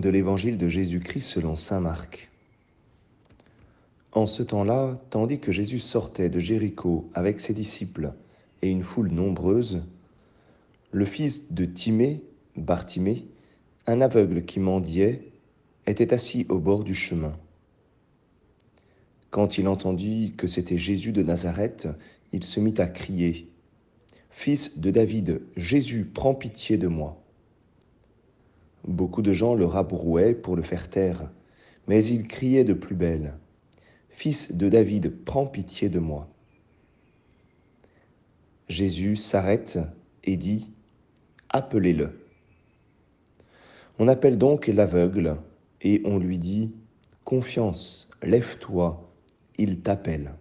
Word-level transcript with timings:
de 0.00 0.08
l'évangile 0.08 0.58
de 0.58 0.68
Jésus-Christ 0.68 1.26
selon 1.26 1.56
Saint 1.56 1.80
Marc. 1.80 2.30
En 4.12 4.26
ce 4.26 4.42
temps-là, 4.42 4.98
tandis 5.10 5.38
que 5.38 5.52
Jésus 5.52 5.78
sortait 5.78 6.28
de 6.28 6.38
Jéricho 6.38 7.08
avec 7.14 7.40
ses 7.40 7.54
disciples 7.54 8.12
et 8.62 8.70
une 8.70 8.82
foule 8.82 9.10
nombreuse, 9.10 9.82
le 10.90 11.04
fils 11.04 11.52
de 11.52 11.64
Timée, 11.64 12.22
Bartimée, 12.56 13.26
un 13.86 14.00
aveugle 14.00 14.44
qui 14.44 14.58
mendiait, 14.58 15.28
était 15.86 16.12
assis 16.12 16.46
au 16.48 16.58
bord 16.58 16.82
du 16.82 16.94
chemin. 16.94 17.36
Quand 19.30 19.58
il 19.58 19.68
entendit 19.68 20.34
que 20.36 20.48
c'était 20.48 20.78
Jésus 20.78 21.12
de 21.12 21.22
Nazareth, 21.22 21.88
il 22.32 22.42
se 22.42 22.58
mit 22.58 22.74
à 22.78 22.88
crier, 22.88 23.50
Fils 24.30 24.78
de 24.78 24.90
David, 24.90 25.42
Jésus, 25.56 26.06
prends 26.06 26.34
pitié 26.34 26.78
de 26.78 26.88
moi. 26.88 27.22
Beaucoup 28.86 29.22
de 29.22 29.32
gens 29.32 29.54
le 29.54 29.66
rabrouaient 29.66 30.34
pour 30.34 30.56
le 30.56 30.62
faire 30.62 30.88
taire, 30.88 31.30
mais 31.86 32.04
il 32.04 32.26
criait 32.26 32.64
de 32.64 32.74
plus 32.74 32.94
belle, 32.94 33.34
Fils 34.20 34.52
de 34.52 34.68
David, 34.68 35.24
prends 35.24 35.46
pitié 35.46 35.88
de 35.88 35.98
moi. 35.98 36.28
Jésus 38.68 39.16
s'arrête 39.16 39.78
et 40.24 40.36
dit, 40.36 40.72
Appelez-le. 41.48 42.20
On 43.98 44.08
appelle 44.08 44.36
donc 44.36 44.66
l'aveugle 44.66 45.36
et 45.80 46.02
on 46.04 46.18
lui 46.18 46.38
dit, 46.38 46.74
Confiance, 47.24 48.10
lève-toi, 48.22 49.10
il 49.56 49.80
t'appelle. 49.80 50.34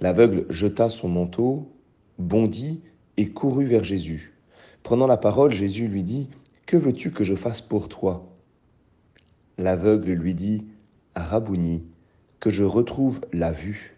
L'aveugle 0.00 0.46
jeta 0.48 0.88
son 0.88 1.08
manteau, 1.08 1.70
bondit 2.18 2.80
et 3.18 3.28
courut 3.28 3.66
vers 3.66 3.84
Jésus. 3.84 4.32
Prenant 4.82 5.06
la 5.06 5.18
parole, 5.18 5.52
Jésus 5.52 5.88
lui 5.88 6.02
dit, 6.02 6.30
Que 6.68 6.76
veux-tu 6.76 7.12
que 7.12 7.24
je 7.24 7.34
fasse 7.34 7.62
pour 7.62 7.88
toi? 7.88 8.28
L'aveugle 9.56 10.12
lui 10.12 10.34
dit, 10.34 10.66
Rabouni, 11.16 11.82
que 12.40 12.50
je 12.50 12.62
retrouve 12.62 13.22
la 13.32 13.52
vue. 13.52 13.96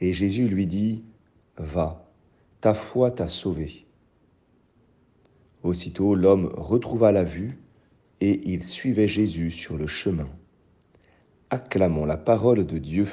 Et 0.00 0.12
Jésus 0.12 0.46
lui 0.46 0.68
dit, 0.68 1.02
Va, 1.58 2.08
ta 2.60 2.74
foi 2.74 3.10
t'a 3.10 3.26
sauvé. 3.26 3.86
Aussitôt 5.64 6.14
l'homme 6.14 6.52
retrouva 6.56 7.10
la 7.10 7.24
vue, 7.24 7.58
et 8.20 8.48
il 8.48 8.62
suivait 8.62 9.08
Jésus 9.08 9.50
sur 9.50 9.76
le 9.76 9.88
chemin. 9.88 10.28
Acclamons 11.50 12.04
la 12.04 12.18
parole 12.18 12.64
de 12.64 12.78
Dieu. 12.78 13.08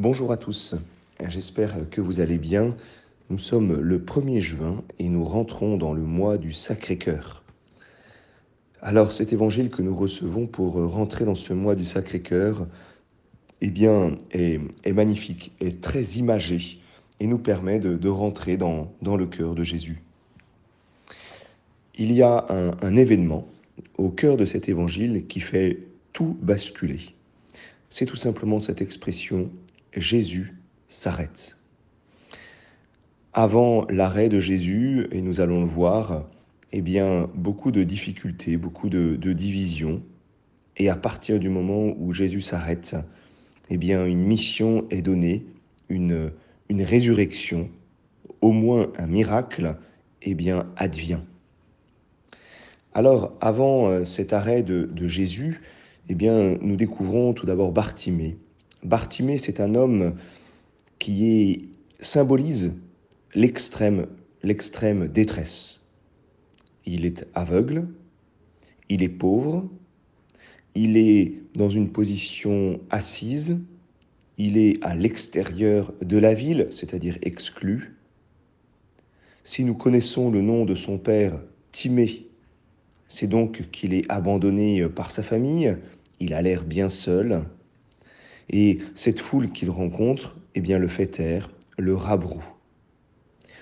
Bonjour 0.00 0.30
à 0.30 0.36
tous, 0.36 0.76
j'espère 1.26 1.90
que 1.90 2.00
vous 2.00 2.20
allez 2.20 2.38
bien. 2.38 2.76
Nous 3.30 3.38
sommes 3.38 3.80
le 3.80 3.98
1er 3.98 4.38
juin 4.38 4.84
et 5.00 5.08
nous 5.08 5.24
rentrons 5.24 5.76
dans 5.76 5.92
le 5.92 6.02
mois 6.02 6.38
du 6.38 6.52
Sacré-Cœur. 6.52 7.42
Alors 8.80 9.12
cet 9.12 9.32
évangile 9.32 9.70
que 9.70 9.82
nous 9.82 9.96
recevons 9.96 10.46
pour 10.46 10.74
rentrer 10.74 11.24
dans 11.24 11.34
ce 11.34 11.52
mois 11.52 11.74
du 11.74 11.84
Sacré-Cœur, 11.84 12.68
eh 13.60 13.70
bien, 13.70 14.16
est, 14.30 14.60
magnifique, 14.92 15.50
est 15.58 15.80
très 15.80 16.04
imagé 16.12 16.78
et 17.18 17.26
nous 17.26 17.38
permet 17.38 17.80
de, 17.80 18.08
rentrer 18.08 18.56
dans, 18.56 18.92
dans 19.02 19.16
le 19.16 19.26
cœur 19.26 19.56
de 19.56 19.64
Jésus 19.64 20.00
il 21.98 22.12
y 22.12 22.22
a 22.22 22.46
un, 22.48 22.94
événement 22.94 23.48
au 23.96 24.10
cœur 24.10 24.36
de 24.36 24.44
cet 24.44 24.68
évangile 24.68 25.26
qui 25.26 25.40
fait 25.40 25.80
tout 26.12 26.38
basculer. 26.40 27.00
C'est 27.88 28.06
tout 28.06 28.14
simplement 28.14 28.60
cette 28.60 28.80
expression 28.80 29.50
Jésus 29.94 30.54
s'arrête. 30.88 31.58
Avant 33.32 33.86
l'arrêt 33.88 34.28
de 34.28 34.40
Jésus, 34.40 35.06
et 35.12 35.20
nous 35.20 35.40
allons 35.40 35.60
le 35.60 35.66
voir, 35.66 36.24
eh 36.72 36.82
bien, 36.82 37.30
beaucoup 37.34 37.70
de 37.70 37.82
difficultés, 37.82 38.56
beaucoup 38.56 38.88
de, 38.88 39.32
divisions. 39.32 40.02
Et 40.76 40.88
à 40.88 40.96
partir 40.96 41.38
du 41.38 41.48
moment 41.48 41.94
où 41.98 42.12
Jésus 42.12 42.40
s'arrête, 42.40 42.96
eh 43.70 43.76
bien, 43.76 44.04
une 44.06 44.22
mission 44.22 44.86
est 44.90 45.02
donnée, 45.02 45.46
une, 45.88 46.32
une 46.68 46.82
résurrection, 46.82 47.68
au 48.40 48.52
moins 48.52 48.92
un 48.98 49.06
miracle, 49.06 49.76
eh 50.22 50.34
bien, 50.34 50.66
advient. 50.76 51.20
Alors, 52.94 53.36
avant 53.40 53.88
euh, 53.88 54.04
cet 54.04 54.32
arrêt 54.32 54.62
de, 54.62 54.90
Jésus, 55.06 55.60
eh 56.08 56.14
bien, 56.14 56.56
nous 56.60 56.76
découvrons 56.76 57.32
tout 57.32 57.46
d'abord 57.46 57.70
Bartimée. 57.72 58.36
Bartimée, 58.82 59.38
c'est 59.38 59.60
un 59.60 59.74
homme 59.74 60.14
qui 60.98 61.68
symbolise 62.00 62.74
l'extrême, 63.34 64.06
détresse. 65.08 65.82
Il 66.86 67.04
est 67.04 67.26
aveugle, 67.34 67.88
il 68.88 69.02
est 69.02 69.08
pauvre, 69.08 69.68
il 70.74 70.96
est 70.96 71.34
dans 71.54 71.70
une 71.70 71.90
position 71.90 72.80
assise, 72.90 73.58
il 74.38 74.56
est 74.56 74.78
à 74.82 74.94
l'extérieur 74.94 75.92
de 76.00 76.16
la 76.16 76.34
ville, 76.34 76.68
c'est-à-dire 76.70 77.18
exclu. 77.22 77.96
Si 79.42 79.64
nous 79.64 79.74
connaissons 79.74 80.30
le 80.30 80.40
nom 80.40 80.64
de 80.64 80.74
son 80.74 80.98
père, 80.98 81.40
Timée, 81.72 82.28
c'est 83.08 83.26
donc 83.26 83.70
qu'il 83.70 83.92
est 83.94 84.04
abandonné 84.08 84.88
par 84.88 85.10
sa 85.10 85.22
famille, 85.22 85.76
il 86.20 86.34
a 86.34 86.42
l'air 86.42 86.62
bien 86.62 86.88
seul, 86.88 87.42
et 88.50 88.78
cette 88.94 89.20
foule 89.20 89.52
qu'il 89.52 89.70
rencontre, 89.70 90.36
eh 90.54 90.60
bien, 90.60 90.78
le 90.78 90.88
fait 90.88 91.06
taire, 91.06 91.50
le 91.76 91.94
rabroue. 91.94 92.44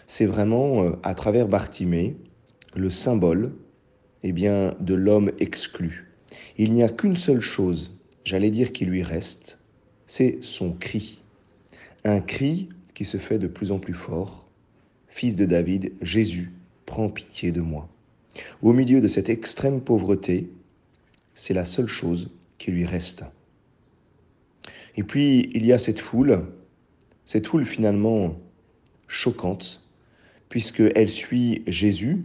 C'est 0.07 0.27
vraiment, 0.27 0.85
euh, 0.85 0.93
à 1.03 1.15
travers 1.15 1.49
Bartimée, 1.49 2.17
le 2.75 2.91
symbole 2.91 3.53
eh 4.23 4.33
bien, 4.33 4.75
de 4.81 4.95
l'homme 4.95 5.33
exclu. 5.39 6.13
Il 6.59 6.73
n'y 6.73 6.83
a 6.83 6.89
qu'une 6.89 7.17
seule 7.17 7.41
chose, 7.41 7.99
j'allais 8.25 8.51
dire, 8.51 8.73
qui 8.73 8.85
lui 8.85 9.03
reste, 9.03 9.61
c'est 10.07 10.39
son 10.41 10.73
cri. 10.73 11.21
Un 12.05 12.21
cri 12.21 12.69
qui 12.95 13.05
se 13.05 13.19
fait 13.19 13.39
de 13.39 13.47
plus 13.47 13.73
en 13.73 13.79
plus 13.79 13.95
fort. 13.95 14.47
Fils 15.09 15.37
de 15.37 15.45
David, 15.45 15.93
Jésus, 16.03 16.53
prends 16.87 17.09
pitié 17.09 17.53
de 17.53 17.61
moi. 17.61 17.89
Au 18.63 18.73
milieu 18.73 19.01
de 19.01 19.09
cette 19.09 19.29
extrême 19.29 19.81
pauvreté, 19.81 20.51
c'est 21.35 21.55
la 21.55 21.65
seule 21.65 21.87
chose 21.87 22.31
qui 22.59 22.71
lui 22.71 22.87
reste. 22.87 23.25
Et 24.97 25.03
puis, 25.03 25.51
il 25.55 25.67
y 25.67 25.73
a 25.73 25.79
cette 25.79 26.01
foule, 26.01 26.45
cette 27.25 27.47
foule 27.47 27.67
finalement 27.67 28.37
choquante, 29.09 29.87
puisqu'elle 30.49 31.09
suit 31.09 31.63
Jésus, 31.67 32.25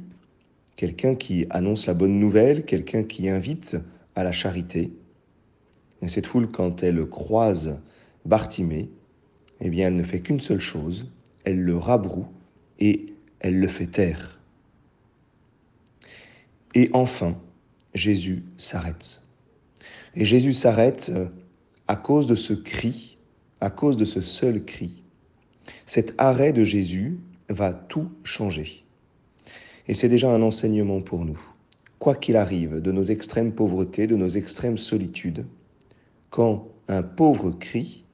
quelqu'un 0.76 1.16
qui 1.16 1.46
annonce 1.50 1.88
la 1.88 1.94
bonne 1.94 2.20
nouvelle, 2.20 2.66
quelqu'un 2.66 3.04
qui 3.04 3.30
invite 3.30 3.78
à 4.16 4.24
la 4.24 4.32
charité. 4.32 4.92
Et 6.02 6.08
cette 6.08 6.26
foule, 6.26 6.50
quand 6.50 6.84
elle 6.84 7.06
croise 7.06 7.78
Bartimée, 8.26 8.90
eh 9.60 9.70
bien, 9.70 9.88
elle 9.88 9.96
ne 9.96 10.04
fait 10.04 10.22
qu'une 10.22 10.40
seule 10.40 10.60
chose, 10.60 11.12
elle 11.44 11.62
le 11.62 11.76
rabroue 11.76 12.28
et 12.80 13.14
elle 13.40 13.60
le 13.60 13.68
fait 13.68 13.88
taire. 13.88 14.40
Et 16.74 16.90
enfin, 16.94 17.38
Jésus 17.94 18.44
s'arrête. 18.58 19.24
Et 20.16 20.26
Jésus 20.26 20.54
s'arrête 20.54 21.12
euh, 21.14 21.28
à 21.92 21.98
cause 21.98 22.26
de 22.26 22.36
ce 22.36 22.54
cri, 22.54 23.18
à 23.60 23.70
cause 23.70 23.98
de 23.98 24.06
ce 24.06 24.22
seul 24.22 24.64
cri. 24.64 25.04
Cet 25.86 26.16
arrêt 26.18 26.54
de 26.54 26.64
Jésus 26.64 27.20
va 27.50 27.74
tout 27.74 28.10
changer. 28.24 28.86
Et 29.90 29.94
c'est 29.94 30.08
déjà 30.08 30.34
un 30.34 30.42
enseignement 30.42 31.02
pour 31.02 31.26
nous. 31.26 31.38
Quoi 32.00 32.16
qu'il 32.16 32.38
arrive 32.38 32.80
de 32.80 32.94
nos 32.94 33.04
extrêmes 33.04 33.52
pauvretés, 33.52 34.08
de 34.08 34.16
nos 34.16 34.30
extrêmes 34.30 34.78
solitudes, 34.78 35.46
quand 36.30 36.66
un 36.88 37.04
pauvre 37.04 37.52
crie, 37.52 38.06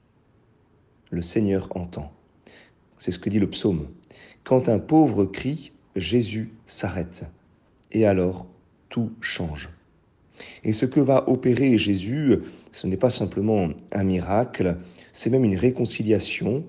le 1.10 1.22
Seigneur 1.22 1.68
entend. 1.76 2.10
C'est 2.98 3.12
ce 3.12 3.20
que 3.20 3.30
dit 3.30 3.38
le 3.38 3.48
psaume. 3.48 3.86
Quand 4.42 4.68
un 4.68 4.80
pauvre 4.80 5.24
crie, 5.24 5.70
Jésus 5.94 6.50
s'arrête 6.66 7.26
et 7.92 8.06
alors 8.06 8.48
tout 8.88 9.12
change. 9.20 9.68
Et 10.64 10.72
ce 10.72 10.86
que 10.86 11.00
va 11.00 11.28
opérer 11.28 11.78
Jésus, 11.78 12.38
ce 12.72 12.86
n'est 12.86 12.96
pas 12.96 13.10
simplement 13.10 13.68
un 13.92 14.04
miracle, 14.04 14.76
c'est 15.12 15.30
même 15.30 15.44
une 15.44 15.56
réconciliation 15.56 16.64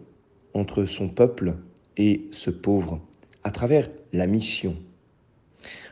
entre 0.54 0.86
son 0.86 1.10
peuple 1.10 1.56
et 1.98 2.28
ce 2.32 2.50
pauvre, 2.50 3.00
à 3.44 3.52
travers 3.52 3.90
la 4.14 4.28
mission. 4.28 4.76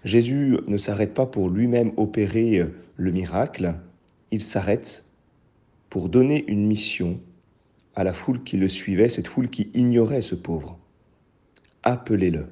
Jésus 0.04 0.58
ne 0.68 0.78
s'arrête 0.78 1.14
pas 1.14 1.26
pour 1.26 1.50
lui-même 1.50 1.92
opérer 1.98 2.66
le 2.96 3.12
miracle, 3.12 3.76
il 4.32 4.42
s'arrête 4.42 5.06
pour 5.90 6.10
donner 6.10 6.46
une 6.48 6.66
mission 6.66 7.20
à 7.96 8.04
la 8.04 8.14
foule 8.14 8.44
qui 8.44 8.58
le 8.58 8.68
suivait, 8.68 9.10
cette 9.10 9.28
foule 9.28 9.50
qui 9.50 9.70
ignorait 9.74 10.22
ce 10.22 10.36
pauvre. 10.36 10.78
Appelez-le. 11.84 12.48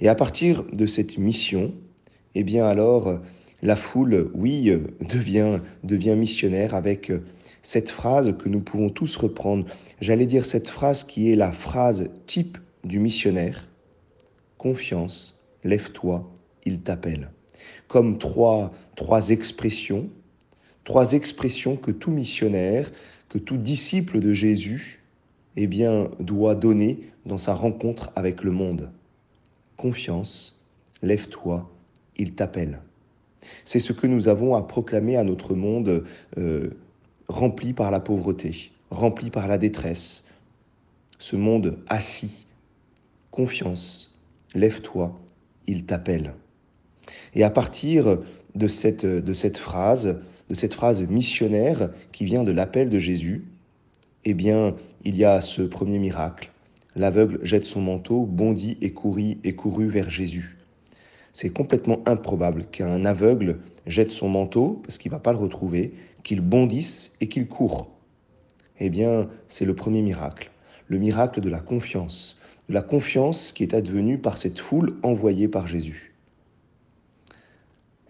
Et 0.00 0.08
à 0.08 0.14
partir 0.14 0.64
de 0.72 0.86
cette 0.86 1.18
mission, 1.18 1.72
eh 2.34 2.42
bien 2.42 2.66
alors, 2.66 3.20
La 3.66 3.74
foule, 3.74 4.30
oui, 4.32 4.70
devient, 5.00 5.58
devient 5.82 6.14
missionnaire 6.14 6.76
avec 6.76 7.10
cette 7.62 7.90
phrase 7.90 8.32
que 8.38 8.48
nous 8.48 8.60
pouvons 8.60 8.90
tous 8.90 9.16
reprendre. 9.16 9.66
J'allais 10.00 10.26
dire 10.26 10.46
cette 10.46 10.68
phrase 10.68 11.02
qui 11.02 11.32
est 11.32 11.34
la 11.34 11.50
phrase 11.50 12.08
type 12.28 12.58
du 12.84 13.00
missionnaire. 13.00 13.66
Confiance, 14.56 15.42
lève-toi, 15.64 16.32
il 16.64 16.80
t'appelle. 16.82 17.30
Comme 17.88 18.18
trois, 18.18 18.72
trois 18.94 19.30
expressions, 19.30 20.10
trois 20.84 21.14
expressions 21.14 21.74
que 21.74 21.90
tout 21.90 22.12
missionnaire, 22.12 22.92
que 23.28 23.38
tout 23.38 23.56
disciple 23.56 24.20
de 24.20 24.32
Jésus, 24.32 25.02
eh 25.56 25.66
bien, 25.66 26.08
doit 26.20 26.54
donner 26.54 27.00
dans 27.24 27.38
sa 27.38 27.52
rencontre 27.52 28.12
avec 28.14 28.44
le 28.44 28.52
monde. 28.52 28.92
Confiance, 29.76 30.64
lève-toi, 31.02 31.68
il 32.16 32.34
t'appelle. 32.34 32.78
C'est 33.64 33.80
ce 33.80 33.92
que 33.92 34.06
nous 34.06 34.28
avons 34.28 34.54
à 34.54 34.62
proclamer 34.62 35.16
à 35.16 35.24
notre 35.24 35.54
monde 35.54 36.04
euh, 36.38 36.70
rempli 37.28 37.72
par 37.72 37.90
la 37.90 38.00
pauvreté, 38.00 38.70
rempli 38.90 39.30
par 39.30 39.48
la 39.48 39.58
détresse. 39.58 40.26
Ce 41.18 41.36
monde 41.36 41.78
assis. 41.88 42.46
Confiance, 43.30 44.16
lève-toi, 44.54 45.18
il 45.66 45.84
t'appelle. 45.84 46.32
Et 47.34 47.44
à 47.44 47.50
partir 47.50 48.18
de 48.54 48.66
cette, 48.66 49.04
de 49.04 49.32
cette 49.32 49.58
phrase, 49.58 50.18
de 50.48 50.54
cette 50.54 50.74
phrase 50.74 51.02
missionnaire 51.02 51.90
qui 52.12 52.24
vient 52.24 52.44
de 52.44 52.52
l'appel 52.52 52.88
de 52.88 52.98
Jésus, 52.98 53.44
eh 54.24 54.34
bien, 54.34 54.74
il 55.04 55.16
y 55.16 55.24
a 55.24 55.40
ce 55.40 55.62
premier 55.62 55.98
miracle. 55.98 56.50
L'aveugle 56.96 57.38
jette 57.42 57.66
son 57.66 57.82
manteau, 57.82 58.24
bondit 58.24 58.78
et 58.80 58.92
courut, 58.92 59.38
et 59.44 59.54
courut 59.54 59.88
vers 59.88 60.08
Jésus. 60.08 60.56
C'est 61.36 61.50
complètement 61.50 62.00
improbable 62.06 62.64
qu'un 62.64 63.04
aveugle 63.04 63.58
jette 63.86 64.10
son 64.10 64.30
manteau, 64.30 64.80
parce 64.82 64.96
qu'il 64.96 65.10
ne 65.10 65.16
va 65.16 65.20
pas 65.20 65.32
le 65.32 65.38
retrouver, 65.38 65.92
qu'il 66.24 66.40
bondisse 66.40 67.14
et 67.20 67.28
qu'il 67.28 67.46
court. 67.46 67.90
Eh 68.80 68.88
bien, 68.88 69.28
c'est 69.46 69.66
le 69.66 69.74
premier 69.74 70.00
miracle, 70.00 70.50
le 70.88 70.96
miracle 70.96 71.42
de 71.42 71.50
la 71.50 71.60
confiance, 71.60 72.40
de 72.70 72.74
la 72.74 72.80
confiance 72.80 73.52
qui 73.52 73.64
est 73.64 73.74
advenue 73.74 74.16
par 74.16 74.38
cette 74.38 74.58
foule 74.58 74.96
envoyée 75.02 75.46
par 75.46 75.66
Jésus. 75.66 76.14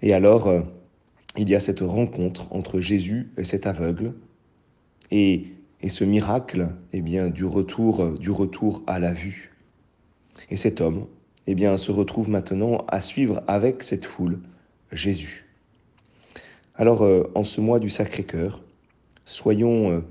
Et 0.03 0.15
alors, 0.15 0.47
euh, 0.47 0.61
il 1.37 1.49
y 1.49 1.57
a 1.57 1.61
cette 1.61 1.81
rencontre 1.81 2.47
entre 2.53 2.79
Jésus 2.79 3.33
et 3.39 3.45
cet 3.45 3.67
aveugle, 3.67 4.15
et, 5.11 5.47
et 5.83 5.89
ce 5.89 6.05
miracle, 6.05 6.69
eh 6.93 7.01
bien, 7.01 7.27
du 7.27 7.45
retour, 7.45 8.09
du 8.21 8.31
retour 8.31 8.85
à 8.87 9.01
la 9.01 9.13
vue. 9.13 9.53
Et 10.49 10.57
cet 10.57 10.81
homme, 10.81 11.09
eh 11.47 11.55
bien, 11.55 11.77
se 11.77 11.93
retrouve 11.93 12.29
maintenant 12.29 12.85
à 12.89 13.01
suivre 13.01 13.43
avec 13.47 13.83
cette 13.83 14.05
foule 14.05 14.41
Jésus. 14.93 15.47
Alors, 16.75 17.03
euh, 17.03 17.31
en 17.35 17.45
ce 17.45 17.61
mois 17.61 17.79
du 17.79 17.89
Sacré-Cœur, 17.89 18.63
soyons 19.25 20.03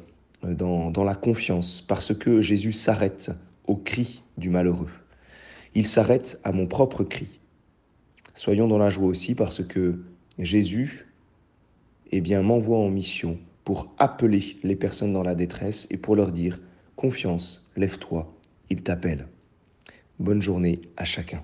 euh, 0.43 0.53
dans, 0.53 0.91
dans 0.91 1.03
la 1.03 1.15
confiance, 1.15 1.83
parce 1.87 2.15
que 2.15 2.41
Jésus 2.41 2.73
s'arrête 2.73 3.31
au 3.67 3.75
cri 3.75 4.23
du 4.37 4.49
malheureux. 4.49 4.89
Il 5.75 5.87
s'arrête 5.87 6.39
à 6.43 6.51
mon 6.51 6.67
propre 6.67 7.03
cri. 7.03 7.39
Soyons 8.33 8.67
dans 8.67 8.77
la 8.77 8.89
joie 8.89 9.07
aussi, 9.07 9.35
parce 9.35 9.63
que 9.63 9.99
Jésus, 10.39 11.07
eh 12.11 12.21
bien, 12.21 12.41
m'envoie 12.41 12.77
en 12.77 12.89
mission 12.89 13.37
pour 13.63 13.93
appeler 13.97 14.57
les 14.63 14.75
personnes 14.75 15.13
dans 15.13 15.23
la 15.23 15.35
détresse 15.35 15.87
et 15.89 15.97
pour 15.97 16.15
leur 16.15 16.31
dire 16.31 16.59
Confiance, 16.95 17.69
lève-toi, 17.75 18.33
il 18.69 18.81
t'appelle. 18.81 19.27
Bonne 20.19 20.41
journée 20.41 20.79
à 20.95 21.03
chacun. 21.03 21.43